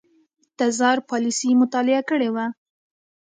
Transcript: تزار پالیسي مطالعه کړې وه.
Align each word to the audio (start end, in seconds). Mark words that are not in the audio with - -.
تزار 0.57 0.97
پالیسي 1.09 1.49
مطالعه 1.61 2.01
کړې 2.09 2.29
وه. 2.35 2.45